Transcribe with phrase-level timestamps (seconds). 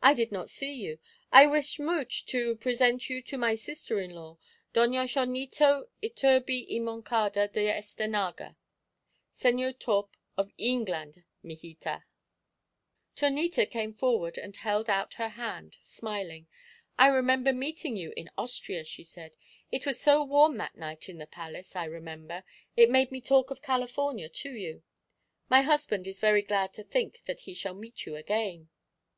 [0.00, 0.98] I not did see you.
[1.30, 4.38] I wish mooch to present you to my sister in law
[4.72, 8.56] Doña Chonita Iturbi y Moncada de Estenega,
[9.30, 12.04] Señor Torp of Eengland, mijita."
[13.14, 16.46] Chonita came forward and held out her hand, smiling.
[16.98, 19.36] "I remember meeting you in Austria," she said.
[19.70, 22.42] "It was so warm that night in the palace, I remember,
[22.74, 24.82] it made me talk of California to you.
[25.50, 28.70] My husband is very glad to think that he shall meet you again."